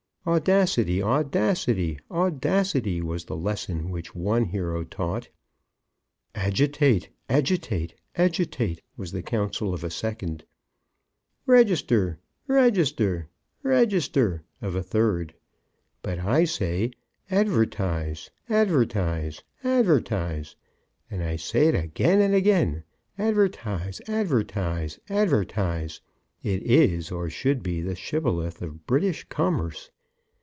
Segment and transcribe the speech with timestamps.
[0.27, 5.27] "Audacity audacity audacity," was the lesson which one hero taught.
[6.35, 10.43] "Agitate agitate agitate," was the counsel of a second.
[11.47, 13.29] "Register register
[13.63, 15.33] register," of a third.
[16.03, 16.91] But I say
[17.31, 20.55] Advertise, advertise, advertise!
[21.09, 22.83] And I say it again and again
[23.17, 25.99] Advertise, advertise, advertise!
[26.43, 29.89] It is, or should be, the Shibboleth of British commerce.